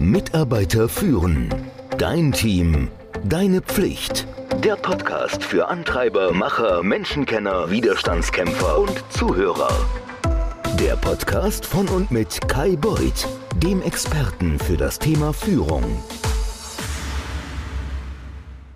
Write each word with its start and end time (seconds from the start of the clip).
Mitarbeiter 0.00 0.88
führen. 0.88 1.54
Dein 1.98 2.32
Team. 2.32 2.88
Deine 3.22 3.60
Pflicht. 3.60 4.26
Der 4.64 4.76
Podcast 4.76 5.44
für 5.44 5.68
Antreiber, 5.68 6.32
Macher, 6.32 6.82
Menschenkenner, 6.82 7.70
Widerstandskämpfer 7.70 8.78
und 8.78 9.04
Zuhörer. 9.10 9.68
Der 10.80 10.96
Podcast 10.96 11.66
von 11.66 11.86
und 11.88 12.10
mit 12.10 12.48
Kai 12.48 12.76
Beuth, 12.76 13.28
dem 13.62 13.82
Experten 13.82 14.58
für 14.58 14.78
das 14.78 14.98
Thema 14.98 15.34
Führung. 15.34 15.84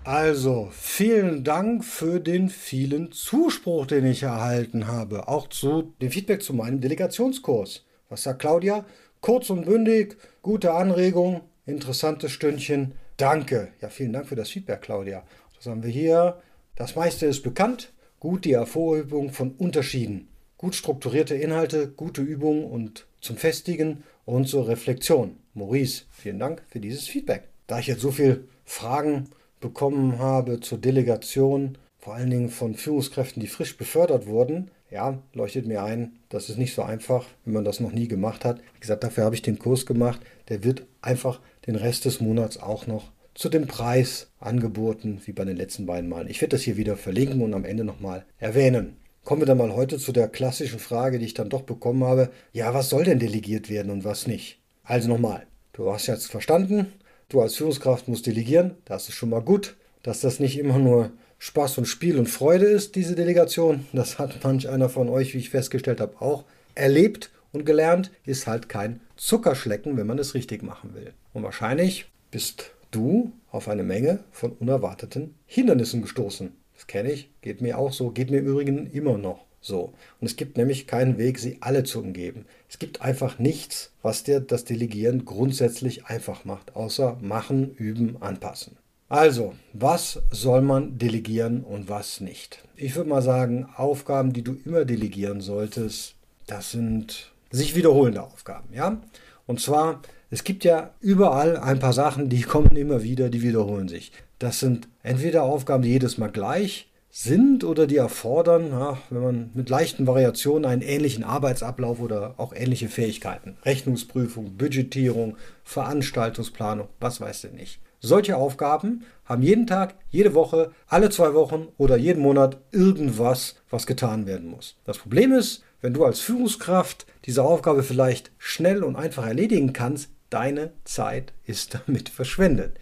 Also, 0.03 0.69
vielen 0.73 1.43
Dank 1.43 1.83
für 1.83 2.19
den 2.19 2.49
vielen 2.49 3.11
Zuspruch, 3.11 3.87
den 3.87 4.05
ich 4.05 4.21
erhalten 4.21 4.85
habe. 4.85 5.27
Auch 5.27 5.49
zu 5.49 5.95
dem 5.99 6.11
Feedback 6.11 6.43
zu 6.43 6.53
meinem 6.53 6.81
Delegationskurs. 6.81 7.83
Was 8.09 8.21
sagt 8.21 8.39
Claudia? 8.39 8.85
Kurz 9.25 9.49
und 9.49 9.65
bündig, 9.65 10.17
gute 10.43 10.73
Anregung, 10.73 11.41
interessantes 11.65 12.31
Stündchen. 12.31 12.91
Danke. 13.17 13.69
Ja, 13.81 13.89
vielen 13.89 14.13
Dank 14.13 14.27
für 14.27 14.35
das 14.35 14.51
Feedback, 14.51 14.83
Claudia. 14.83 15.23
Das 15.55 15.65
haben 15.65 15.81
wir 15.81 15.89
hier. 15.89 16.43
Das 16.75 16.95
meiste 16.95 17.25
ist 17.25 17.41
bekannt. 17.41 17.91
Gut 18.19 18.45
die 18.45 18.55
Hervorhebung 18.55 19.31
von 19.31 19.53
Unterschieden. 19.53 20.27
Gut 20.59 20.75
strukturierte 20.75 21.33
Inhalte, 21.33 21.87
gute 21.87 22.21
Übungen 22.21 22.65
und 22.65 23.07
zum 23.19 23.35
Festigen 23.35 24.03
und 24.25 24.47
zur 24.47 24.67
Reflexion. 24.67 25.37
Maurice, 25.55 26.03
vielen 26.11 26.37
Dank 26.37 26.61
für 26.67 26.79
dieses 26.79 27.07
Feedback. 27.07 27.45
Da 27.65 27.79
ich 27.79 27.87
jetzt 27.87 28.01
so 28.01 28.11
viele 28.11 28.43
Fragen 28.63 29.31
bekommen 29.59 30.19
habe 30.19 30.59
zur 30.59 30.77
Delegation, 30.77 31.79
vor 31.97 32.13
allen 32.13 32.29
Dingen 32.29 32.49
von 32.49 32.75
Führungskräften, 32.75 33.41
die 33.41 33.47
frisch 33.47 33.75
befördert 33.75 34.27
wurden, 34.27 34.69
ja, 34.95 35.21
leuchtet 35.33 35.67
mir 35.67 35.83
ein, 35.83 36.13
das 36.29 36.49
ist 36.49 36.57
nicht 36.57 36.73
so 36.73 36.81
einfach, 36.81 37.27
wenn 37.43 37.53
man 37.53 37.65
das 37.65 37.79
noch 37.79 37.91
nie 37.91 38.07
gemacht 38.07 38.45
hat. 38.45 38.59
Wie 38.73 38.79
gesagt, 38.79 39.03
dafür 39.03 39.25
habe 39.25 39.35
ich 39.35 39.41
den 39.41 39.59
Kurs 39.59 39.85
gemacht. 39.85 40.21
Der 40.49 40.63
wird 40.63 40.83
einfach 41.01 41.39
den 41.67 41.75
Rest 41.75 42.05
des 42.05 42.21
Monats 42.21 42.57
auch 42.57 42.87
noch 42.87 43.11
zu 43.33 43.49
dem 43.49 43.67
Preis 43.67 44.31
angeboten, 44.39 45.21
wie 45.25 45.33
bei 45.33 45.45
den 45.45 45.57
letzten 45.57 45.85
beiden 45.85 46.09
Malen. 46.09 46.29
Ich 46.29 46.41
werde 46.41 46.55
das 46.55 46.63
hier 46.63 46.77
wieder 46.77 46.95
verlinken 46.95 47.41
und 47.41 47.53
am 47.53 47.65
Ende 47.65 47.83
nochmal 47.83 48.25
erwähnen. 48.39 48.95
Kommen 49.23 49.41
wir 49.41 49.45
dann 49.45 49.57
mal 49.57 49.75
heute 49.75 49.97
zu 49.97 50.11
der 50.11 50.29
klassischen 50.29 50.79
Frage, 50.79 51.19
die 51.19 51.25
ich 51.25 51.33
dann 51.33 51.49
doch 51.49 51.63
bekommen 51.63 52.03
habe. 52.03 52.31
Ja, 52.53 52.73
was 52.73 52.89
soll 52.89 53.03
denn 53.03 53.19
delegiert 53.19 53.69
werden 53.69 53.91
und 53.91 54.05
was 54.05 54.27
nicht? 54.27 54.59
Also 54.83 55.09
nochmal, 55.09 55.45
du 55.73 55.91
hast 55.91 56.07
jetzt 56.07 56.31
verstanden, 56.31 56.87
Du 57.27 57.41
als 57.41 57.55
Führungskraft 57.55 58.07
musst 58.07 58.27
delegieren, 58.27 58.75
das 58.85 59.09
ist 59.09 59.15
schon 59.15 59.29
mal 59.29 59.41
gut. 59.41 59.75
Dass 60.03 60.21
das 60.21 60.39
nicht 60.39 60.59
immer 60.59 60.77
nur 60.77 61.11
Spaß 61.37 61.77
und 61.77 61.85
Spiel 61.85 62.17
und 62.17 62.29
Freude 62.29 62.65
ist, 62.65 62.95
diese 62.95 63.15
Delegation, 63.15 63.85
das 63.93 64.19
hat 64.19 64.43
manch 64.43 64.69
einer 64.69 64.89
von 64.89 65.09
euch, 65.09 65.33
wie 65.33 65.39
ich 65.39 65.49
festgestellt 65.49 66.01
habe, 66.01 66.21
auch 66.21 66.45
erlebt 66.75 67.31
und 67.51 67.65
gelernt, 67.65 68.11
ist 68.25 68.47
halt 68.47 68.69
kein 68.69 69.01
Zuckerschlecken, 69.15 69.97
wenn 69.97 70.07
man 70.07 70.19
es 70.19 70.33
richtig 70.33 70.63
machen 70.63 70.93
will. 70.93 71.13
Und 71.33 71.43
wahrscheinlich 71.43 72.07
bist 72.31 72.71
du 72.91 73.33
auf 73.49 73.67
eine 73.67 73.83
Menge 73.83 74.23
von 74.31 74.51
unerwarteten 74.53 75.35
Hindernissen 75.45 76.01
gestoßen. 76.01 76.51
Das 76.73 76.87
kenne 76.87 77.11
ich, 77.11 77.29
geht 77.41 77.61
mir 77.61 77.77
auch 77.77 77.93
so, 77.93 78.11
geht 78.11 78.31
mir 78.31 78.39
im 78.39 78.47
Übrigen 78.47 78.87
immer 78.91 79.17
noch. 79.17 79.45
So. 79.61 79.93
Und 80.19 80.27
es 80.27 80.35
gibt 80.35 80.57
nämlich 80.57 80.85
keinen 80.85 81.17
Weg, 81.17 81.39
sie 81.39 81.57
alle 81.61 81.83
zu 81.83 81.99
umgeben. 81.99 82.45
Es 82.69 82.77
gibt 82.77 83.01
einfach 83.01 83.39
nichts, 83.39 83.91
was 84.01 84.23
dir 84.23 84.39
das 84.39 84.63
Delegieren 84.63 85.25
grundsätzlich 85.25 86.05
einfach 86.05 86.45
macht, 86.45 86.75
außer 86.75 87.17
machen, 87.21 87.73
üben, 87.75 88.21
anpassen. 88.21 88.77
Also, 89.07 89.53
was 89.73 90.19
soll 90.31 90.61
man 90.61 90.97
delegieren 90.97 91.63
und 91.63 91.89
was 91.89 92.21
nicht? 92.21 92.63
Ich 92.75 92.95
würde 92.95 93.09
mal 93.09 93.21
sagen, 93.21 93.67
Aufgaben, 93.75 94.33
die 94.33 94.41
du 94.41 94.57
immer 94.65 94.83
delegieren 94.83 95.41
solltest, 95.41 96.15
das 96.47 96.71
sind 96.71 97.31
sich 97.51 97.75
wiederholende 97.75 98.23
Aufgaben, 98.23 98.73
ja? 98.73 98.99
Und 99.45 99.61
zwar, 99.61 100.01
es 100.31 100.43
gibt 100.43 100.63
ja 100.63 100.89
überall 101.01 101.57
ein 101.57 101.77
paar 101.77 101.93
Sachen, 101.93 102.29
die 102.29 102.41
kommen 102.53 102.75
immer 102.75 103.03
wieder, 103.03 103.29
die 103.29 103.43
wiederholen 103.43 103.87
sich. 103.87 104.11
Das 104.39 104.59
sind 104.59 104.87
entweder 105.03 105.43
Aufgaben, 105.43 105.83
die 105.83 105.89
jedes 105.89 106.17
Mal 106.17 106.31
gleich 106.31 106.89
sind 107.11 107.63
oder 107.63 107.85
die 107.87 107.97
erfordern, 107.97 108.71
ja, 108.71 108.97
wenn 109.11 109.21
man 109.21 109.51
mit 109.53 109.69
leichten 109.69 110.07
Variationen 110.07 110.65
einen 110.65 110.81
ähnlichen 110.81 111.23
Arbeitsablauf 111.23 112.01
oder 112.01 112.33
auch 112.37 112.53
ähnliche 112.53 112.89
Fähigkeiten, 112.89 113.55
Rechnungsprüfung, 113.63 114.57
Budgetierung, 114.57 115.37
Veranstaltungsplanung, 115.63 116.89
was 116.99 117.21
weiß 117.21 117.43
denn 117.43 117.55
nicht. 117.55 117.79
Solche 118.05 118.37
Aufgaben 118.37 119.03
haben 119.25 119.41
jeden 119.41 119.65
Tag, 119.65 119.95
jede 120.11 120.35
Woche, 120.35 120.71
alle 120.87 121.09
zwei 121.09 121.33
Wochen 121.33 121.69
oder 121.77 121.97
jeden 121.97 122.21
Monat 122.21 122.57
irgendwas, 122.71 123.55
was 123.71 123.87
getan 123.87 124.27
werden 124.27 124.47
muss. 124.47 124.75
Das 124.85 124.99
Problem 124.99 125.33
ist, 125.33 125.63
wenn 125.81 125.95
du 125.95 126.05
als 126.05 126.19
Führungskraft 126.19 127.07
diese 127.25 127.43
Aufgabe 127.43 127.81
vielleicht 127.81 128.31
schnell 128.37 128.83
und 128.83 128.95
einfach 128.95 129.25
erledigen 129.25 129.73
kannst, 129.73 130.11
deine 130.29 130.71
Zeit 130.83 131.33
ist 131.45 131.79
damit 131.87 132.09
verschwendet. 132.09 132.77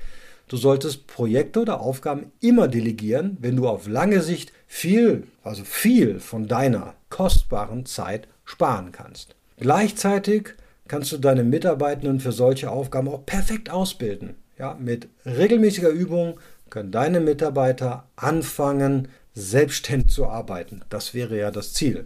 Du 0.49 0.57
solltest 0.57 1.07
Projekte 1.07 1.61
oder 1.61 1.79
Aufgaben 1.79 2.33
immer 2.41 2.67
delegieren, 2.67 3.37
wenn 3.39 3.55
du 3.55 3.69
auf 3.69 3.87
lange 3.87 4.21
Sicht 4.21 4.51
viel, 4.67 5.27
also 5.41 5.63
viel 5.63 6.19
von 6.19 6.49
deiner 6.49 6.95
kostbaren 7.09 7.85
Zeit 7.85 8.27
sparen 8.43 8.91
kannst. 8.91 9.37
Gleichzeitig 9.55 10.49
kannst 10.89 11.13
du 11.13 11.17
deine 11.17 11.45
Mitarbeitenden 11.45 12.19
für 12.19 12.33
solche 12.33 12.69
Aufgaben 12.69 13.07
auch 13.07 13.25
perfekt 13.25 13.69
ausbilden. 13.69 14.35
Ja, 14.57 14.75
mit 14.79 15.07
regelmäßiger 15.25 15.89
Übung 15.89 16.39
können 16.69 16.91
deine 16.91 17.19
Mitarbeiter 17.19 18.07
anfangen, 18.15 19.07
selbstständig 19.33 20.11
zu 20.11 20.27
arbeiten. 20.27 20.81
Das 20.89 21.13
wäre 21.13 21.37
ja 21.37 21.51
das 21.51 21.73
Ziel. 21.73 22.05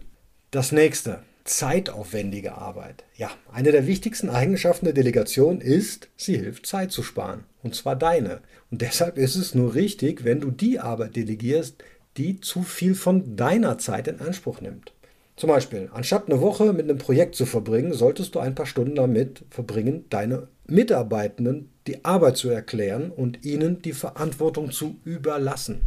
Das 0.50 0.72
nächste, 0.72 1.20
zeitaufwendige 1.44 2.56
Arbeit. 2.56 3.04
Ja, 3.16 3.30
eine 3.52 3.72
der 3.72 3.86
wichtigsten 3.86 4.30
Eigenschaften 4.30 4.86
der 4.86 4.94
Delegation 4.94 5.60
ist, 5.60 6.08
sie 6.16 6.36
hilft 6.36 6.66
Zeit 6.66 6.92
zu 6.92 7.02
sparen. 7.02 7.44
Und 7.62 7.74
zwar 7.74 7.96
deine. 7.96 8.40
Und 8.70 8.82
deshalb 8.82 9.18
ist 9.18 9.36
es 9.36 9.54
nur 9.54 9.74
richtig, 9.74 10.24
wenn 10.24 10.40
du 10.40 10.50
die 10.50 10.78
Arbeit 10.78 11.16
delegierst, 11.16 11.82
die 12.16 12.40
zu 12.40 12.62
viel 12.62 12.94
von 12.94 13.36
deiner 13.36 13.78
Zeit 13.78 14.08
in 14.08 14.20
Anspruch 14.20 14.60
nimmt. 14.60 14.92
Zum 15.38 15.50
Beispiel, 15.50 15.88
anstatt 15.94 16.28
eine 16.28 16.40
Woche 16.40 16.72
mit 16.72 16.90
einem 16.90 16.98
Projekt 16.98 17.36
zu 17.36 17.46
verbringen, 17.46 17.92
solltest 17.92 18.34
du 18.34 18.40
ein 18.40 18.56
paar 18.56 18.66
Stunden 18.66 18.96
damit 18.96 19.44
verbringen, 19.50 20.04
deine 20.10 20.48
Mitarbeitenden 20.66 21.70
die 21.86 22.04
Arbeit 22.04 22.36
zu 22.36 22.48
erklären 22.48 23.12
und 23.12 23.44
ihnen 23.44 23.80
die 23.80 23.92
Verantwortung 23.92 24.72
zu 24.72 24.96
überlassen. 25.04 25.82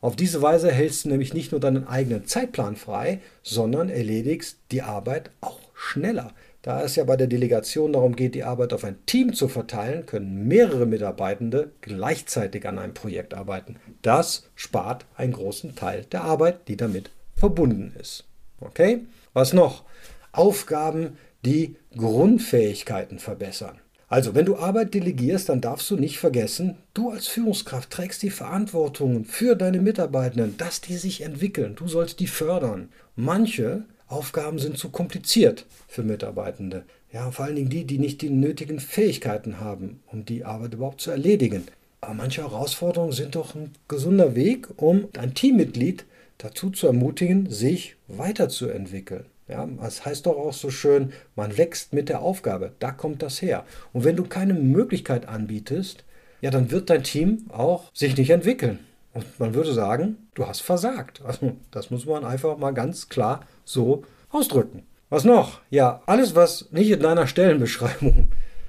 Auf 0.00 0.14
diese 0.14 0.40
Weise 0.40 0.70
hältst 0.70 1.04
du 1.04 1.08
nämlich 1.08 1.34
nicht 1.34 1.50
nur 1.50 1.60
deinen 1.60 1.88
eigenen 1.88 2.26
Zeitplan 2.26 2.76
frei, 2.76 3.20
sondern 3.42 3.88
erledigst 3.88 4.58
die 4.70 4.82
Arbeit 4.82 5.30
auch 5.40 5.58
schneller. 5.74 6.32
Da 6.62 6.84
es 6.84 6.94
ja 6.94 7.02
bei 7.02 7.16
der 7.16 7.26
Delegation 7.26 7.92
darum 7.92 8.14
geht, 8.14 8.36
die 8.36 8.44
Arbeit 8.44 8.72
auf 8.72 8.84
ein 8.84 9.04
Team 9.06 9.32
zu 9.34 9.48
verteilen, 9.48 10.06
können 10.06 10.46
mehrere 10.46 10.86
Mitarbeitende 10.86 11.72
gleichzeitig 11.80 12.68
an 12.68 12.78
einem 12.78 12.94
Projekt 12.94 13.34
arbeiten. 13.34 13.80
Das 14.02 14.48
spart 14.54 15.06
einen 15.16 15.32
großen 15.32 15.74
Teil 15.74 16.04
der 16.12 16.22
Arbeit, 16.22 16.68
die 16.68 16.76
damit 16.76 17.10
verbunden 17.34 17.96
ist. 18.00 18.28
Okay? 18.66 19.00
Was 19.32 19.52
noch? 19.52 19.84
Aufgaben, 20.32 21.18
die 21.44 21.76
Grundfähigkeiten 21.96 23.18
verbessern. 23.18 23.78
Also, 24.08 24.34
wenn 24.34 24.44
du 24.44 24.56
Arbeit 24.56 24.92
delegierst, 24.92 25.48
dann 25.48 25.62
darfst 25.62 25.90
du 25.90 25.96
nicht 25.96 26.18
vergessen, 26.18 26.76
du 26.92 27.10
als 27.10 27.28
Führungskraft 27.28 27.88
trägst 27.88 28.22
die 28.22 28.30
Verantwortung 28.30 29.24
für 29.24 29.56
deine 29.56 29.80
Mitarbeitenden, 29.80 30.56
dass 30.58 30.82
die 30.82 30.96
sich 30.96 31.22
entwickeln. 31.22 31.76
Du 31.76 31.88
sollst 31.88 32.20
die 32.20 32.26
fördern. 32.26 32.90
Manche 33.16 33.84
Aufgaben 34.08 34.58
sind 34.58 34.76
zu 34.76 34.90
kompliziert 34.90 35.64
für 35.88 36.02
Mitarbeitende. 36.02 36.84
Ja, 37.10 37.30
vor 37.30 37.46
allen 37.46 37.56
Dingen 37.56 37.70
die, 37.70 37.84
die 37.84 37.98
nicht 37.98 38.20
die 38.20 38.28
nötigen 38.28 38.80
Fähigkeiten 38.80 39.60
haben, 39.60 40.00
um 40.12 40.26
die 40.26 40.44
Arbeit 40.44 40.74
überhaupt 40.74 41.00
zu 41.00 41.10
erledigen. 41.10 41.64
Aber 42.02 42.14
manche 42.14 42.42
Herausforderungen 42.42 43.12
sind 43.12 43.34
doch 43.34 43.54
ein 43.54 43.70
gesunder 43.88 44.34
Weg, 44.34 44.68
um 44.76 45.08
ein 45.18 45.32
Teammitglied 45.32 46.04
dazu 46.42 46.70
zu 46.70 46.86
ermutigen, 46.86 47.48
sich 47.50 47.96
weiterzuentwickeln. 48.08 49.26
Ja, 49.48 49.68
das 49.80 50.04
heißt 50.04 50.26
doch 50.26 50.36
auch 50.36 50.52
so 50.52 50.70
schön, 50.70 51.12
man 51.36 51.56
wächst 51.58 51.92
mit 51.92 52.08
der 52.08 52.22
Aufgabe. 52.22 52.72
Da 52.78 52.90
kommt 52.90 53.22
das 53.22 53.42
her. 53.42 53.64
Und 53.92 54.04
wenn 54.04 54.16
du 54.16 54.24
keine 54.24 54.54
Möglichkeit 54.54 55.28
anbietest, 55.28 56.04
ja, 56.40 56.50
dann 56.50 56.70
wird 56.70 56.90
dein 56.90 57.04
Team 57.04 57.46
auch 57.50 57.90
sich 57.92 58.16
nicht 58.16 58.30
entwickeln. 58.30 58.78
Und 59.12 59.38
man 59.38 59.54
würde 59.54 59.72
sagen, 59.72 60.16
du 60.34 60.46
hast 60.46 60.60
versagt. 60.60 61.22
Also, 61.24 61.52
das 61.70 61.90
muss 61.90 62.06
man 62.06 62.24
einfach 62.24 62.56
mal 62.56 62.72
ganz 62.72 63.08
klar 63.08 63.46
so 63.64 64.04
ausdrücken. 64.30 64.84
Was 65.10 65.24
noch? 65.24 65.60
Ja, 65.70 66.02
alles, 66.06 66.34
was 66.34 66.72
nicht 66.72 66.90
in 66.90 67.00
deiner 67.00 67.26
Stellenbeschreibung 67.26 68.28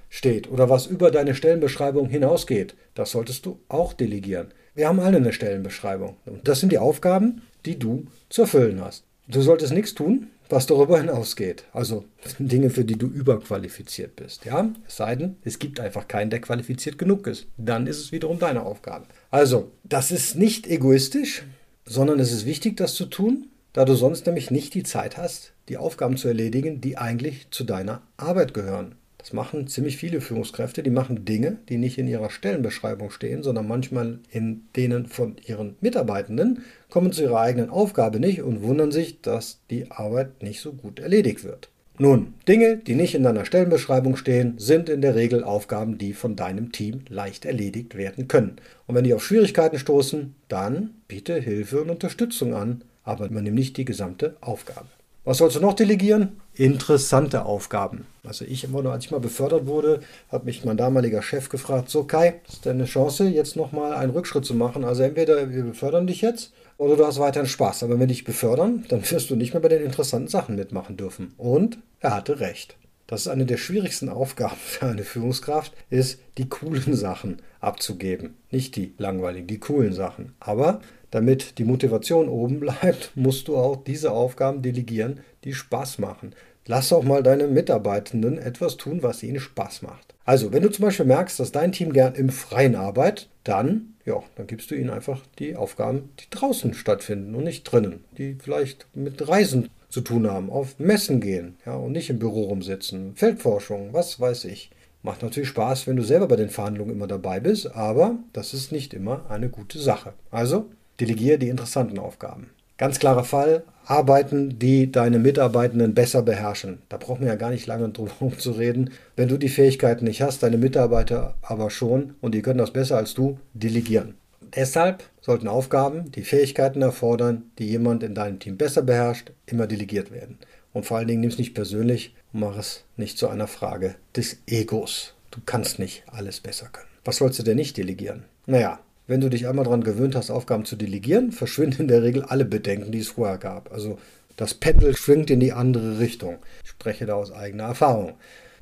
steht 0.10 0.52
oder 0.52 0.70
was 0.70 0.86
über 0.86 1.10
deine 1.10 1.34
Stellenbeschreibung 1.34 2.10
hinausgeht, 2.10 2.76
das 2.94 3.12
solltest 3.12 3.46
du 3.46 3.60
auch 3.70 3.94
delegieren. 3.94 4.54
Wir 4.76 4.88
haben 4.88 5.00
alle 5.00 5.18
eine 5.18 5.34
Stellenbeschreibung. 5.34 6.18
Und 6.26 6.48
das 6.48 6.60
sind 6.60 6.72
die 6.72 6.78
Aufgaben, 6.80 7.42
die 7.66 7.80
du 7.80 8.06
zu 8.30 8.44
erfüllen 8.44 8.82
hast. 8.82 9.06
Du 9.28 9.42
solltest 9.42 9.74
nichts 9.74 9.94
tun, 9.94 10.28
was 10.50 10.68
darüber 10.68 11.00
hinausgeht. 11.00 11.66
Also 11.72 12.06
Dinge, 12.40 12.70
für 12.70 12.86
die 12.86 12.98
du 12.98 13.08
überqualifiziert 13.08 14.16
bist. 14.16 14.46
Ja? 14.46 14.70
Es 14.88 14.98
sei 14.98 15.16
denn, 15.16 15.38
es 15.44 15.60
gibt 15.60 15.80
einfach 15.80 16.08
keinen, 16.08 16.30
der 16.30 16.42
qualifiziert 16.42 16.98
genug 16.98 17.28
ist. 17.28 17.48
Dann 17.58 17.88
ist 17.88 18.00
es 18.00 18.12
wiederum 18.12 18.40
deine 18.40 18.64
Aufgabe. 18.64 19.06
Also, 19.32 19.72
das 19.84 20.12
ist 20.12 20.36
nicht 20.36 20.68
egoistisch, 20.68 21.44
sondern 21.86 22.20
es 22.20 22.32
ist 22.32 22.46
wichtig, 22.46 22.78
das 22.78 22.96
zu 22.96 23.06
tun, 23.06 23.48
da 23.74 23.86
du 23.86 23.96
sonst 23.96 24.26
nämlich 24.26 24.52
nicht 24.52 24.74
die 24.74 24.84
Zeit 24.84 25.18
hast, 25.18 25.54
die 25.70 25.78
Aufgaben 25.78 26.18
zu 26.18 26.28
erledigen, 26.28 26.82
die 26.82 26.98
eigentlich 26.98 27.48
zu 27.50 27.64
deiner 27.64 28.04
Arbeit 28.18 28.54
gehören. 28.54 28.96
Das 29.24 29.32
machen 29.32 29.68
ziemlich 29.68 29.96
viele 29.96 30.20
Führungskräfte. 30.20 30.84
Die 30.84 30.90
machen 30.90 31.24
Dinge, 31.24 31.56
die 31.70 31.78
nicht 31.78 31.98
in 31.98 32.10
ihrer 32.10 32.30
Stellenbeschreibung 32.30 33.10
stehen, 33.10 33.42
sondern 33.42 33.70
manchmal 33.70 34.20
in 34.30 34.64
denen 34.76 35.06
von 35.06 35.38
ihren 35.46 35.78
Mitarbeitenden, 35.80 36.64
kommen 36.90 37.14
zu 37.14 37.24
ihrer 37.24 37.40
eigenen 37.40 37.70
Aufgabe 37.70 38.20
nicht 38.20 38.42
und 38.42 38.64
wundern 38.64 38.92
sich, 38.92 39.22
dass 39.22 39.62
die 39.70 39.90
Arbeit 39.90 40.44
nicht 40.44 40.60
so 40.60 40.74
gut 40.74 41.00
erledigt 41.00 41.46
wird. 41.46 41.70
Nun, 41.98 42.34
Dinge, 42.50 42.76
die 42.76 42.96
nicht 42.96 43.16
in 43.16 43.24
deiner 43.24 43.46
Stellenbeschreibung 43.46 44.18
stehen, 44.18 44.56
sind 44.58 44.90
in 44.90 45.00
der 45.00 45.16
Regel 45.16 45.46
Aufgaben, 45.46 45.98
die 45.98 46.12
von 46.12 46.36
deinem 46.36 46.74
Team 46.74 47.06
leicht 47.08 47.46
erledigt 47.46 47.96
werden 47.96 48.28
können. 48.28 48.58
Und 48.88 48.96
wenn 48.96 49.06
die 49.06 49.14
auf 49.14 49.24
Schwierigkeiten 49.24 49.80
stoßen, 49.80 50.36
dann 50.50 50.96
biete 51.08 51.40
Hilfe 51.40 51.82
und 51.82 51.92
Unterstützung 51.92 52.54
an, 52.56 52.84
aber 53.06 53.28
übernimm 53.28 53.56
nicht 53.56 53.78
die 53.78 53.86
gesamte 53.86 54.36
Aufgabe. 54.42 54.90
Was 55.26 55.38
sollst 55.38 55.56
du 55.56 55.62
noch 55.62 55.74
delegieren? 55.74 56.42
Interessante 56.54 57.46
Aufgaben. 57.46 58.06
Also 58.26 58.44
ich 58.44 58.66
immer 58.66 58.86
als 58.92 59.06
ich 59.06 59.12
mal 59.12 59.22
befördert 59.22 59.66
wurde, 59.66 60.02
hat 60.30 60.44
mich 60.44 60.66
mein 60.66 60.76
damaliger 60.76 61.22
Chef 61.22 61.48
gefragt, 61.48 61.90
so 61.90 62.04
Kai, 62.04 62.42
ist 62.48 62.66
denn 62.66 62.74
eine 62.74 62.86
Chance, 62.86 63.30
jetzt 63.30 63.56
nochmal 63.56 63.94
einen 63.94 64.12
Rückschritt 64.12 64.44
zu 64.44 64.54
machen? 64.54 64.84
Also 64.84 65.04
entweder 65.04 65.50
wir 65.50 65.64
befördern 65.64 66.08
dich 66.08 66.20
jetzt 66.20 66.52
oder 66.78 66.98
du 66.98 67.06
hast 67.06 67.20
weiterhin 67.20 67.48
Spaß. 67.48 67.84
Aber 67.84 67.94
wenn 67.94 68.02
wir 68.02 68.08
dich 68.08 68.26
befördern, 68.26 68.84
dann 68.90 69.10
wirst 69.10 69.30
du 69.30 69.38
nicht 69.38 69.54
mehr 69.54 69.62
bei 69.62 69.70
den 69.70 69.84
interessanten 69.84 70.28
Sachen 70.28 70.58
mitmachen 70.58 70.98
dürfen. 70.98 71.34
Und 71.38 71.78
er 72.02 72.16
hatte 72.16 72.42
recht. 72.42 72.76
Das 73.08 73.22
ist 73.22 73.28
eine 73.30 73.46
der 73.46 73.58
schwierigsten 73.58 74.10
Aufgaben 74.10 74.58
für 74.58 74.88
eine 74.88 75.04
Führungskraft, 75.04 75.72
ist 75.90 76.20
die 76.38 76.50
coolen 76.50 76.96
Sachen 76.96 77.42
abzugeben. 77.62 78.36
Nicht 78.52 78.76
die 78.76 78.94
langweiligen, 78.98 79.48
die 79.48 79.60
coolen 79.60 79.94
Sachen. 79.94 80.34
Aber 80.42 80.82
damit 81.14 81.60
die 81.60 81.64
Motivation 81.64 82.28
oben 82.28 82.60
bleibt, 82.60 83.12
musst 83.16 83.48
du 83.48 83.56
auch 83.56 83.84
diese 83.84 84.12
Aufgaben 84.12 84.64
delegieren, 84.64 85.20
die 85.44 85.54
Spaß 85.54 86.00
machen. 86.00 86.34
Lass 86.66 86.92
auch 86.92 87.04
mal 87.04 87.22
deine 87.22 87.48
Mitarbeitenden 87.48 88.40
etwas 88.40 88.78
tun, 88.78 89.04
was 89.04 89.22
ihnen 89.22 89.40
Spaß 89.40 89.84
macht. 89.84 90.16
Also, 90.26 90.52
wenn 90.52 90.64
du 90.64 90.72
zum 90.72 90.86
Beispiel 90.86 91.06
merkst, 91.06 91.40
dass 91.40 91.52
dein 91.52 91.72
Team 91.72 91.94
gern 91.94 92.16
im 92.16 92.30
Freien 92.30 92.76
arbeitet, 92.76 93.30
dann, 93.44 93.94
ja, 94.06 94.24
dann 94.36 94.48
gibst 94.48 94.72
du 94.72 94.76
ihnen 94.76 94.90
einfach 94.90 95.22
die 95.38 95.56
Aufgaben, 95.56 96.10
die 96.20 96.30
draußen 96.32 96.74
stattfinden 96.74 97.36
und 97.36 97.44
nicht 97.44 97.64
drinnen, 97.66 98.06
die 98.18 98.38
vielleicht 98.42 98.88
mit 98.96 99.28
Reisen 99.28 99.70
zu 99.90 100.02
tun 100.02 100.32
haben, 100.32 100.50
auf 100.50 100.80
Messen 100.80 101.20
gehen, 101.20 101.58
ja, 101.66 101.76
und 101.76 101.92
nicht 101.92 102.10
im 102.10 102.18
Büro 102.18 102.46
rumsitzen, 102.46 103.16
Feldforschung, 103.16 103.90
was 103.92 104.20
weiß 104.20 104.46
ich. 104.46 104.72
Macht 105.04 105.22
natürlich 105.22 105.50
Spaß, 105.50 105.86
wenn 105.86 105.98
du 105.98 106.04
selber 106.04 106.30
bei 106.30 106.38
den 106.38 106.50
Verhandlungen 106.50 106.94
immer 106.94 107.08
dabei 107.08 107.42
bist, 107.42 107.76
aber 107.76 108.18
das 108.32 108.54
ist 108.54 108.72
nicht 108.72 108.94
immer 108.94 109.30
eine 109.30 109.50
gute 109.50 109.78
Sache. 109.78 110.14
Also 110.32 110.70
Delegiere 111.00 111.38
die 111.38 111.50
interessanten 111.50 112.00
Aufgaben. 112.00 112.50
Ganz 112.78 113.00
klarer 113.00 113.24
Fall, 113.24 113.64
Arbeiten, 113.86 114.58
die 114.60 114.92
deine 114.92 115.20
Mitarbeitenden 115.20 115.94
besser 115.94 116.22
beherrschen. 116.22 116.82
Da 116.90 116.98
brauchen 116.98 117.22
wir 117.22 117.28
ja 117.28 117.36
gar 117.36 117.52
nicht 117.52 117.68
lange 117.68 117.90
drum 117.90 118.38
zu 118.38 118.52
reden. 118.52 118.92
Wenn 119.16 119.28
du 119.28 119.38
die 119.38 119.50
Fähigkeiten 119.50 120.06
nicht 120.06 120.22
hast, 120.22 120.42
deine 120.44 120.58
Mitarbeiter 120.58 121.36
aber 121.42 121.70
schon 121.70 122.16
und 122.22 122.34
die 122.34 122.42
können 122.42 122.58
das 122.58 122.72
besser 122.72 122.98
als 122.98 123.14
du, 123.14 123.40
delegieren. 123.54 124.16
Deshalb 124.56 125.04
sollten 125.22 125.48
Aufgaben, 125.48 126.12
die 126.12 126.24
Fähigkeiten 126.24 126.82
erfordern, 126.82 127.44
die 127.58 127.68
jemand 127.68 128.04
in 128.04 128.14
deinem 128.14 128.40
Team 128.40 128.58
besser 128.58 128.84
beherrscht, 128.84 129.32
immer 129.46 129.68
delegiert 129.68 130.12
werden. 130.12 130.38
Und 130.74 130.86
vor 130.86 130.98
allen 130.98 131.08
Dingen 131.08 131.22
nimm 131.22 131.30
es 131.30 131.38
nicht 131.38 131.54
persönlich 131.54 132.16
und 132.34 132.42
mach 132.42 132.58
es 132.58 132.84
nicht 132.98 133.18
zu 133.18 133.28
einer 133.28 133.48
Frage 133.48 133.96
des 134.16 134.38
Egos. 134.48 135.14
Du 135.32 135.40
kannst 135.46 135.80
nicht 135.80 136.04
alles 136.08 136.40
besser 136.40 136.68
können. 136.72 136.90
Was 137.06 137.18
sollst 137.18 137.40
du 137.40 137.44
denn 137.44 137.58
nicht 137.58 137.78
delegieren? 137.78 138.26
Naja, 138.46 138.80
wenn 139.08 139.22
du 139.22 139.30
dich 139.30 139.48
einmal 139.48 139.66
daran 139.66 139.84
gewöhnt 139.84 140.16
hast, 140.16 140.30
Aufgaben 140.30 140.66
zu 140.66 140.76
delegieren, 140.76 141.32
verschwinden 141.32 141.84
in 141.84 141.88
der 141.88 142.04
Regel 142.04 142.24
alle 142.24 142.46
Bedenken, 142.46 142.92
die 142.92 143.00
es 143.00 143.10
vorher 143.10 143.38
gab. 143.38 143.72
Also 143.72 143.98
das 144.38 144.54
Pendel 144.54 144.96
schwingt 144.96 145.30
in 145.30 145.40
die 145.40 145.54
andere 145.54 146.00
Richtung. 146.00 146.38
Ich 146.64 146.72
spreche 146.72 147.06
da 147.06 147.16
aus 147.16 147.32
eigener 147.32 147.66
Erfahrung. 147.66 148.14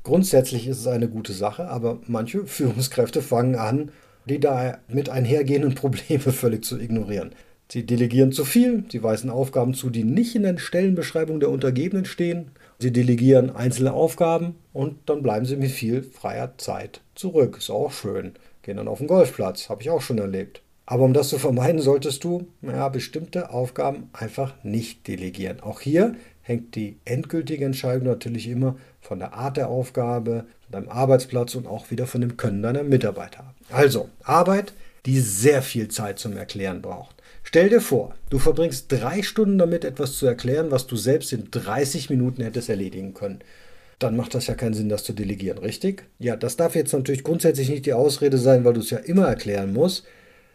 Grundsätzlich 0.02 0.66
ist 0.66 0.80
es 0.80 0.86
eine 0.86 1.08
gute 1.08 1.32
Sache, 1.32 1.68
aber 1.68 2.00
manche 2.06 2.44
Führungskräfte 2.46 3.22
fangen 3.22 3.54
an, 3.54 3.90
die 4.28 4.40
da 4.40 4.78
mit 4.88 5.08
einhergehenden 5.08 5.74
Probleme 5.74 6.20
völlig 6.32 6.64
zu 6.64 6.78
ignorieren. 6.78 7.34
Sie 7.70 7.86
delegieren 7.86 8.32
zu 8.32 8.44
viel, 8.44 8.84
sie 8.90 9.02
weisen 9.02 9.30
Aufgaben 9.30 9.72
zu, 9.72 9.88
die 9.88 10.04
nicht 10.04 10.34
in 10.34 10.42
der 10.42 10.58
Stellenbeschreibung 10.58 11.40
der 11.40 11.48
Untergebenen 11.48 12.04
stehen. 12.04 12.50
Sie 12.78 12.92
delegieren 12.92 13.54
einzelne 13.54 13.94
Aufgaben 13.94 14.56
und 14.74 14.98
dann 15.06 15.22
bleiben 15.22 15.46
sie 15.46 15.56
mit 15.56 15.70
viel 15.70 16.02
freier 16.02 16.52
Zeit 16.58 17.00
zurück. 17.14 17.56
Ist 17.58 17.70
auch 17.70 17.92
schön 17.92 18.32
gehen 18.62 18.76
dann 18.76 18.88
auf 18.88 18.98
den 18.98 19.06
Golfplatz, 19.06 19.68
habe 19.68 19.82
ich 19.82 19.90
auch 19.90 20.02
schon 20.02 20.18
erlebt. 20.18 20.62
Aber 20.86 21.04
um 21.04 21.14
das 21.14 21.28
zu 21.28 21.38
vermeiden, 21.38 21.80
solltest 21.80 22.24
du 22.24 22.48
ja, 22.60 22.88
bestimmte 22.88 23.50
Aufgaben 23.50 24.10
einfach 24.12 24.54
nicht 24.64 25.06
delegieren. 25.06 25.60
Auch 25.60 25.80
hier 25.80 26.16
hängt 26.42 26.74
die 26.74 26.96
endgültige 27.04 27.64
Entscheidung 27.64 28.06
natürlich 28.06 28.48
immer 28.48 28.76
von 29.00 29.20
der 29.20 29.34
Art 29.34 29.56
der 29.56 29.68
Aufgabe, 29.68 30.46
von 30.60 30.72
deinem 30.72 30.88
Arbeitsplatz 30.88 31.54
und 31.54 31.66
auch 31.66 31.90
wieder 31.90 32.06
von 32.06 32.20
dem 32.20 32.36
Können 32.36 32.62
deiner 32.62 32.82
Mitarbeiter 32.82 33.40
ab. 33.40 33.54
Also 33.70 34.08
Arbeit, 34.24 34.72
die 35.06 35.20
sehr 35.20 35.62
viel 35.62 35.88
Zeit 35.88 36.18
zum 36.18 36.36
Erklären 36.36 36.82
braucht. 36.82 37.16
Stell 37.44 37.68
dir 37.68 37.80
vor, 37.80 38.14
du 38.30 38.38
verbringst 38.38 38.86
drei 38.90 39.22
Stunden 39.22 39.58
damit, 39.58 39.84
etwas 39.84 40.16
zu 40.16 40.26
erklären, 40.26 40.70
was 40.70 40.86
du 40.86 40.96
selbst 40.96 41.32
in 41.32 41.50
30 41.50 42.10
Minuten 42.10 42.42
hättest 42.42 42.68
erledigen 42.68 43.14
können 43.14 43.40
dann 44.02 44.16
macht 44.16 44.34
das 44.34 44.46
ja 44.46 44.54
keinen 44.54 44.74
Sinn, 44.74 44.88
das 44.88 45.04
zu 45.04 45.12
delegieren, 45.12 45.58
richtig? 45.58 46.04
Ja, 46.18 46.36
das 46.36 46.56
darf 46.56 46.74
jetzt 46.74 46.92
natürlich 46.92 47.24
grundsätzlich 47.24 47.68
nicht 47.68 47.86
die 47.86 47.92
Ausrede 47.92 48.38
sein, 48.38 48.64
weil 48.64 48.74
du 48.74 48.80
es 48.80 48.90
ja 48.90 48.98
immer 48.98 49.26
erklären 49.26 49.72
musst. 49.72 50.04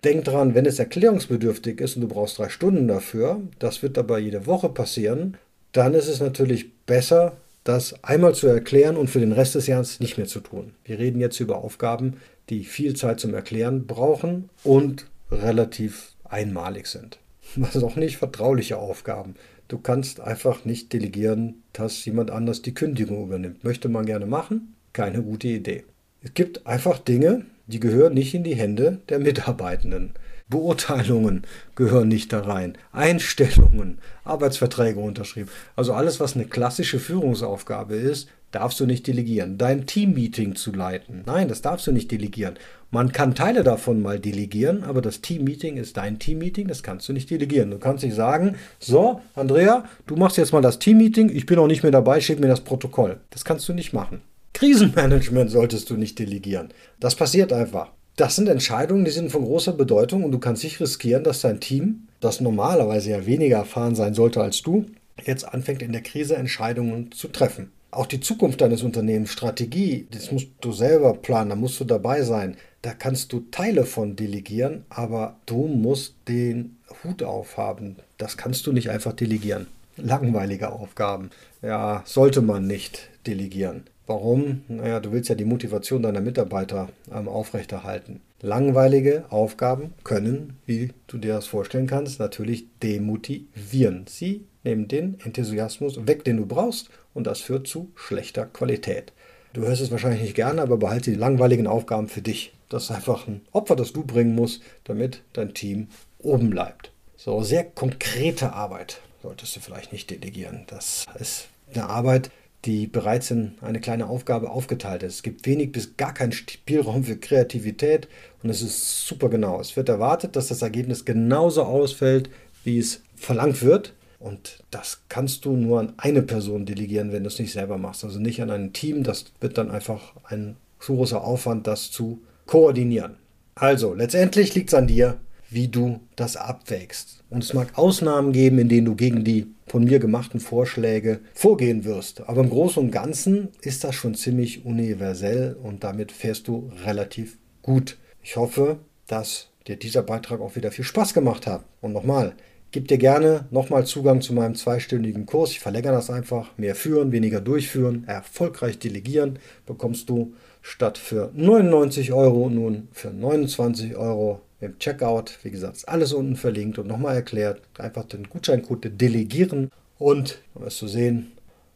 Denk 0.03 0.25
dran, 0.25 0.53
wenn 0.53 0.65
es 0.65 0.79
erklärungsbedürftig 0.79 1.81
ist 1.81 1.95
und 1.95 2.03
du 2.03 2.07
brauchst 2.07 2.38
drei 2.38 2.49
Stunden 2.49 2.88
dafür, 2.88 3.41
das 3.59 3.81
wird 3.81 3.97
aber 3.97 4.19
jede 4.19 4.45
Woche 4.45 4.69
passieren, 4.69 5.38
dann 5.71 5.94
ist 5.94 6.07
es 6.07 6.19
natürlich 6.19 6.71
besser, 6.85 7.38
das 7.63 8.03
einmal 8.03 8.33
zu 8.33 8.47
erklären 8.47 8.95
und 8.95 9.09
für 9.09 9.19
den 9.19 9.33
Rest 9.33 9.55
des 9.55 9.67
Jahres 9.67 9.99
nicht 9.99 10.17
mehr 10.17 10.27
zu 10.27 10.39
tun. 10.39 10.73
Wir 10.85 10.99
reden 10.99 11.19
jetzt 11.19 11.39
über 11.39 11.57
Aufgaben, 11.57 12.17
die 12.49 12.63
viel 12.63 12.95
Zeit 12.95 13.19
zum 13.19 13.33
Erklären 13.33 13.88
brauchen 13.88 14.49
und 14.63 15.07
relativ 15.31 16.13
einmalig 16.23 16.88
sind. 16.88 17.19
Was 17.55 17.83
auch 17.83 17.95
nicht 17.95 18.17
vertrauliche 18.17 18.77
Aufgaben. 18.77 19.35
Du 19.68 19.80
kannst 19.80 20.22
einfach 20.22 20.64
nicht 20.64 20.94
delegieren, 20.94 21.64
dass 21.74 22.06
jemand 22.06 22.31
anders 22.31 22.62
die 22.62 22.74
Kündigung 22.74 23.25
übernimmt. 23.25 23.64
Möchte 23.64 23.90
man 23.90 24.06
gerne 24.06 24.25
machen? 24.25 24.75
Keine 24.94 25.22
gute 25.22 25.50
Idee. 25.50 25.84
Es 26.22 26.34
gibt 26.34 26.66
einfach 26.66 27.00
Dinge, 27.00 27.46
die 27.68 27.81
gehören 27.81 28.14
nicht 28.14 28.34
in 28.34 28.44
die 28.44 28.56
Hände 28.56 29.02
der 29.10 29.19
Mitarbeitenden. 29.19 30.14
Beurteilungen 30.50 31.44
gehören 31.75 32.08
nicht 32.08 32.31
da 32.31 32.40
rein. 32.40 32.78
Einstellungen, 32.94 34.00
Arbeitsverträge 34.24 35.00
unterschrieben. 35.02 35.50
Also 35.75 35.94
alles, 35.94 36.22
was 36.22 36.36
eine 36.36 36.46
klassische 36.46 37.00
Führungsaufgabe 37.00 37.96
ist, 37.96 38.30
darfst 38.51 38.79
du 38.79 38.85
nicht 38.85 39.07
delegieren. 39.07 39.57
Dein 39.57 39.85
Teammeeting 39.85 40.55
zu 40.55 40.71
leiten. 40.71 41.23
Nein, 41.25 41.47
das 41.47 41.61
darfst 41.61 41.88
du 41.88 41.91
nicht 41.91 42.11
delegieren. 42.11 42.55
Man 42.89 43.11
kann 43.11 43.35
Teile 43.35 43.63
davon 43.63 44.01
mal 44.01 44.19
delegieren, 44.19 44.83
aber 44.83 45.01
das 45.01 45.19
Teammeeting 45.19 45.75
ist 45.75 45.97
dein 45.97 46.19
Teammeeting, 46.19 46.68
das 46.68 46.83
kannst 46.83 47.09
du 47.09 47.13
nicht 47.13 47.30
delegieren. 47.30 47.71
Du 47.71 47.80
kannst 47.80 48.04
nicht 48.04 48.16
sagen, 48.16 48.56
so, 48.80 49.21
Andrea, 49.35 49.83
du 50.06 50.16
machst 50.16 50.37
jetzt 50.37 50.54
mal 50.54 50.61
das 50.61 50.80
Teammeeting, 50.80 51.30
ich 51.30 51.45
bin 51.45 51.59
auch 51.59 51.68
nicht 51.68 51.83
mehr 51.83 51.92
dabei, 51.92 52.21
schick 52.21 52.39
mir 52.39 52.47
das 52.47 52.61
Protokoll. 52.61 53.19
Das 53.30 53.44
kannst 53.44 53.68
du 53.68 53.73
nicht 53.73 53.92
machen. 53.92 54.21
Krisenmanagement 54.54 55.51
solltest 55.51 55.89
du 55.89 55.97
nicht 55.97 56.18
delegieren. 56.18 56.69
Das 56.99 57.16
passiert 57.16 57.51
einfach. 57.51 57.92
Das 58.16 58.35
sind 58.35 58.47
Entscheidungen, 58.47 59.06
die 59.06 59.11
sind 59.11 59.31
von 59.31 59.44
großer 59.44 59.73
Bedeutung 59.73 60.23
und 60.23 60.31
du 60.31 60.39
kannst 60.39 60.63
nicht 60.63 60.80
riskieren, 60.80 61.23
dass 61.23 61.42
dein 61.42 61.59
Team, 61.59 62.07
das 62.21 62.42
normalerweise 62.42 63.11
ja 63.11 63.25
weniger 63.25 63.57
erfahren 63.57 63.94
sein 63.95 64.16
sollte 64.16 64.42
als 64.42 64.63
du, 64.63 64.85
jetzt 65.23 65.44
anfängt 65.44 65.81
in 65.81 65.92
der 65.92 66.01
Krise 66.01 66.35
Entscheidungen 66.35 67.11
zu 67.11 67.27
treffen. 67.27 67.71
Auch 67.89 68.06
die 68.06 68.19
Zukunft 68.19 68.61
deines 68.61 68.83
Unternehmens, 68.83 69.31
Strategie, 69.31 70.07
das 70.11 70.31
musst 70.31 70.49
du 70.61 70.71
selber 70.71 71.13
planen, 71.13 71.51
da 71.51 71.56
musst 71.56 71.79
du 71.79 71.85
dabei 71.85 72.21
sein. 72.21 72.57
Da 72.81 72.94
kannst 72.94 73.33
du 73.33 73.45
Teile 73.51 73.85
von 73.85 74.15
delegieren, 74.15 74.85
aber 74.89 75.37
du 75.45 75.67
musst 75.67 76.15
den 76.27 76.77
Hut 77.03 77.23
aufhaben. 77.23 77.95
Das 78.17 78.37
kannst 78.37 78.67
du 78.67 78.73
nicht 78.73 78.89
einfach 78.89 79.13
delegieren. 79.13 79.67
Langweilige 79.95 80.71
Aufgaben. 80.71 81.31
Ja, 81.61 82.03
sollte 82.06 82.41
man 82.41 82.67
nicht 82.67 83.09
delegieren. 83.25 83.83
Warum? 84.06 84.61
Naja, 84.67 84.99
du 84.99 85.11
willst 85.11 85.29
ja 85.29 85.35
die 85.35 85.44
Motivation 85.45 86.01
deiner 86.01 86.21
Mitarbeiter 86.21 86.89
ähm, 87.13 87.27
aufrechterhalten. 87.27 88.21
Langweilige 88.41 89.25
Aufgaben 89.29 89.94
können, 90.03 90.57
wie 90.65 90.94
du 91.07 91.17
dir 91.17 91.33
das 91.33 91.47
vorstellen 91.47 91.87
kannst, 91.87 92.19
natürlich 92.19 92.67
demotivieren. 92.81 94.06
Sie 94.07 94.45
nehmen 94.68 94.88
den 94.88 95.18
Enthusiasmus 95.24 96.06
weg, 96.06 96.24
den 96.24 96.38
du 96.38 96.45
brauchst, 96.45 96.90
und 97.14 97.26
das 97.26 97.42
führt 97.42 97.68
zu 97.68 97.92
schlechter 97.95 98.45
Qualität. 98.45 99.14
Du 99.54 99.62
hörst 99.62 99.81
es 99.81 99.90
wahrscheinlich 99.90 100.21
nicht 100.21 100.36
gerne, 100.36 100.62
aber 100.62 100.78
behalte 100.78 101.09
die 101.09 101.18
langweiligen 101.18 101.66
Aufgaben 101.66 102.07
für 102.07 102.21
dich. 102.21 102.54
Das 102.69 102.83
ist 102.83 102.92
einfach 102.92 103.28
ein 103.28 103.42
Opfer, 103.54 103.76
das 103.76 103.94
du 103.94 104.04
bringen 104.04 104.36
musst, 104.36 104.62
damit 104.83 105.24
dein 105.33 105.54
Team 105.54 105.88
oben 106.19 106.50
bleibt. 106.50 106.92
So, 107.16 107.42
sehr 107.42 107.64
konkrete 107.64 108.54
Arbeit 108.54 109.02
solltest 109.24 109.56
du 109.56 109.59
vielleicht 109.62 109.92
nicht 109.92 110.12
delegieren. 110.12 110.66
Das 110.68 111.06
ist 111.18 111.47
eine 111.74 111.90
Arbeit, 111.90 112.30
die 112.66 112.88
bereits 112.88 113.31
in 113.31 113.56
eine 113.62 113.80
kleine 113.80 114.07
Aufgabe 114.07 114.50
aufgeteilt 114.50 115.02
ist. 115.04 115.16
Es 115.16 115.24
gibt 115.24 115.45
wenig 115.45 115.71
bis 115.71 115.95
gar 115.97 116.14
keinen 116.14 116.33
Spielraum 116.33 117.06
für 117.06 117.18
Kreativität 117.18 118.07
und 118.44 118.50
es 118.50 118.62
ist 118.62 119.07
super 119.07 119.30
genau. 119.30 119.59
Es 119.59 119.76
wird 119.78 119.90
erwartet, 119.90 120.36
dass 120.36 120.47
das 120.50 120.62
Ergebnis 120.62 121.06
genauso 121.06 121.64
ausfällt, 121.64 122.30
wie 122.64 122.78
es 122.78 123.02
verlangt 123.16 123.64
wird. 123.64 123.94
Und 124.19 124.64
das 124.71 125.04
kannst 125.09 125.45
du 125.45 125.52
nur 125.54 125.80
an 125.80 125.94
eine 125.97 126.24
Person 126.24 126.66
delegieren, 126.66 127.12
wenn 127.12 127.24
du 127.24 127.28
es 127.28 127.40
nicht 127.40 127.54
selber 127.54 127.78
machst. 127.78 128.04
Also 128.04 128.19
nicht 128.19 128.42
an 128.42 128.50
ein 128.50 128.74
Team. 128.74 129.04
Das 129.04 129.26
wird 129.40 129.57
dann 129.57 129.69
einfach 129.71 130.14
ein 130.24 130.57
zu 130.80 130.95
großer 130.95 131.24
Aufwand, 131.24 131.68
das 131.68 131.92
zu 131.92 132.21
koordinieren. 132.45 133.18
Also, 133.56 133.94
letztendlich 133.94 134.54
liegt 134.56 134.69
es 134.69 134.76
an 134.76 134.88
dir, 134.88 135.19
wie 135.50 135.68
du 135.68 136.00
das 136.16 136.36
abwägst. 136.36 137.24
Und 137.30 137.44
es 137.44 137.54
mag 137.54 137.78
Ausnahmen 137.78 138.31
geben, 138.31 138.59
in 138.59 138.69
denen 138.69 138.86
du 138.86 138.95
gegen 138.95 139.24
die 139.24 139.47
von 139.66 139.83
mir 139.83 140.00
gemachten 140.00 140.40
Vorschläge 140.40 141.19
vorgehen 141.33 141.83
wirst. 141.83 142.21
Aber 142.21 142.42
im 142.42 142.50
Großen 142.50 142.81
und 142.83 142.92
Ganzen 142.92 143.50
ist 143.62 143.83
das 143.83 143.95
schon 143.95 144.16
ziemlich 144.16 144.66
universell 144.66 145.57
und 145.62 145.83
damit 145.83 146.12
fährst 146.12 146.47
du 146.47 146.71
relativ 146.86 147.38
gut. 147.62 147.97
Ich 148.24 148.38
hoffe, 148.38 148.80
dass 149.07 149.50
dir 149.68 149.76
dieser 149.76 150.04
Beitrag 150.04 150.40
auch 150.40 150.56
wieder 150.56 150.71
viel 150.71 150.86
Spaß 150.86 151.14
gemacht 151.14 151.47
hat. 151.47 151.66
Und 151.81 151.94
nochmal, 151.94 152.36
gib 152.71 152.88
dir 152.88 152.97
gerne 152.97 153.45
nochmal 153.52 153.86
Zugang 153.86 154.21
zu 154.21 154.33
meinem 154.33 154.56
zweistündigen 154.56 155.26
Kurs. 155.26 155.52
Ich 155.52 155.59
verlängere 155.59 155.94
das 155.94 156.09
einfach. 156.09 156.57
Mehr 156.57 156.76
führen, 156.76 157.12
weniger 157.12 157.42
durchführen, 157.42 158.04
erfolgreich 158.07 158.80
delegieren 158.80 159.40
bekommst 159.66 160.09
du 160.09 160.33
statt 160.62 160.97
für 160.97 161.31
99 161.33 162.14
Euro 162.14 162.50
nun 162.50 162.90
für 162.92 163.09
29 163.09 163.95
Euro 163.95 164.42
im 164.59 164.78
Checkout. 164.80 165.40
Wie 165.44 165.52
gesagt, 165.52 165.88
alles 165.88 166.14
unten 166.14 166.36
verlinkt 166.36 166.78
und 166.80 166.88
nochmal 166.88 167.16
erklärt. 167.16 167.62
Einfach 167.78 168.06
den 168.06 168.30
Gutscheincode 168.30 168.92
delegieren 169.00 169.71
und, 169.97 170.40
dann 170.54 170.64
wirst 170.64 170.81
du 170.81 170.88
sehen, 170.88 171.31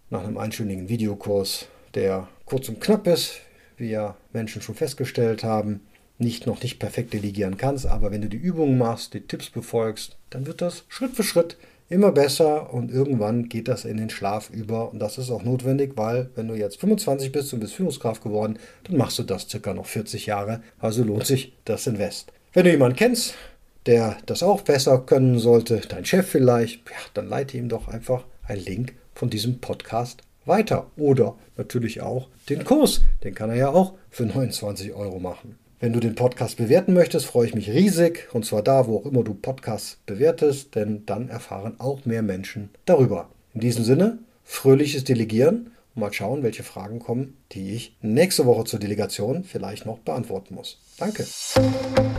nach 0.10 0.24
einem 0.24 0.38
einstündigen 0.38 0.90
Videokurs, 0.90 1.68
der 1.96 2.28
kurz 2.46 2.68
und 2.70 2.82
knapp 2.82 3.08
ist, 3.08 3.40
wie 3.78 3.92
ja 3.92 4.16
Menschen 4.34 4.62
schon 4.62 4.76
festgestellt 4.76 5.44
haben, 5.44 5.82
nicht 6.22 6.48
noch 6.48 6.64
nicht 6.64 6.80
perfekt 6.80 7.14
delegieren 7.14 7.58
kannst, 7.58 7.86
aber 7.86 8.12
wenn 8.12 8.22
du 8.22 8.30
die 8.30 8.38
Übungen 8.38 8.78
machst, 8.78 9.14
die 9.14 9.22
Tipps 9.22 9.50
befolgst, 9.50 10.18
dann 10.30 10.46
wird 10.46 10.62
das 10.62 10.86
Schritt 10.88 11.16
für 11.16 11.24
Schritt 11.24 11.58
immer 11.90 12.14
besser 12.14 12.74
und 12.74 12.90
irgendwann 12.90 13.50
geht 13.50 13.68
das 13.68 13.84
in 13.84 13.98
den 13.98 14.10
Schlaf 14.10 14.50
über 14.50 14.92
und 14.94 15.00
das 15.00 15.18
ist 15.18 15.30
auch 15.30 15.44
notwendig, 15.44 15.94
weil 15.96 16.30
wenn 16.36 16.48
du 16.48 16.56
jetzt 16.56 16.80
25 16.80 17.32
bist 17.34 17.54
und 17.54 17.60
bist 17.60 17.74
Führungskraft 17.74 18.24
geworden, 18.24 18.58
dann 18.86 18.98
machst 18.98 19.20
du 19.20 19.24
das 19.24 19.50
circa 19.50 19.74
noch 19.74 19.86
40 19.86 20.26
Jahre, 20.26 20.62
also 20.80 21.04
lohnt 21.04 21.26
sich 21.26 21.54
das 21.66 21.88
Invest. 21.88 22.32
Wenn 22.54 22.64
du 22.64 22.72
jemanden 22.72 22.96
kennst, 22.96 23.34
der 23.86 24.18
das 24.26 24.42
auch 24.42 24.62
besser 24.62 25.00
können 25.00 25.38
sollte, 25.40 25.82
dein 25.90 26.06
Chef 26.06 26.28
vielleicht, 26.28 26.90
ja, 26.90 26.96
dann 27.14 27.28
leite 27.28 27.58
ihm 27.58 27.68
doch 27.68 27.90
einfach 27.90 28.24
einen 28.44 28.64
Link 28.64 28.94
von 29.14 29.30
diesem 29.30 29.60
Podcast 29.60 30.22
weiter 30.46 30.88
oder 30.96 31.36
natürlich 31.58 32.02
auch 32.02 32.30
den 32.50 32.64
Kurs, 32.64 33.02
den 33.24 33.36
kann 33.36 33.50
er 33.50 33.56
ja 33.56 33.70
auch 33.70 33.94
für 34.10 34.26
29 34.26 34.94
Euro 34.94 35.20
machen. 35.20 35.58
Wenn 35.82 35.94
du 35.94 36.00
den 36.00 36.14
Podcast 36.14 36.58
bewerten 36.58 36.94
möchtest, 36.94 37.26
freue 37.26 37.48
ich 37.48 37.56
mich 37.56 37.72
riesig. 37.72 38.28
Und 38.34 38.46
zwar 38.46 38.62
da, 38.62 38.86
wo 38.86 38.98
auch 38.98 39.06
immer 39.08 39.24
du 39.24 39.34
Podcasts 39.34 39.98
bewertest, 40.06 40.76
denn 40.76 41.08
dann 41.08 41.28
erfahren 41.28 41.74
auch 41.80 42.06
mehr 42.06 42.22
Menschen 42.22 42.70
darüber. 42.86 43.30
In 43.56 43.62
diesem 43.62 43.84
Sinne, 43.84 44.20
fröhliches 44.44 45.06
Delegieren 45.06 45.72
und 45.96 46.02
mal 46.02 46.14
schauen, 46.14 46.44
welche 46.44 46.62
Fragen 46.62 47.00
kommen, 47.00 47.36
die 47.54 47.74
ich 47.74 47.98
nächste 48.04 48.46
Woche 48.46 48.66
zur 48.66 48.80
Delegation 48.80 49.44
vielleicht 49.44 49.88
noch 49.88 49.98
beantworten 49.98 50.54
muss. 50.54 50.80
Danke. 51.00 51.26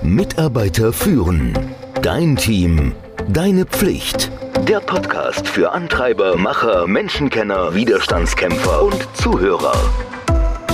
Mitarbeiter 0.02 0.92
führen. 0.92 1.56
Dein 2.02 2.34
Team. 2.34 2.96
Deine 3.28 3.64
Pflicht. 3.64 4.32
Der 4.66 4.80
Podcast 4.80 5.46
für 5.46 5.70
Antreiber, 5.70 6.36
Macher, 6.36 6.88
Menschenkenner, 6.88 7.72
Widerstandskämpfer 7.76 8.82
und 8.82 9.08
Zuhörer. 9.14 9.76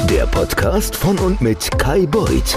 Der 0.09 0.25
Podcast 0.25 0.97
von 0.97 1.19
und 1.19 1.43
mit 1.43 1.71
Kai 1.79 2.07
Beuth 2.07 2.57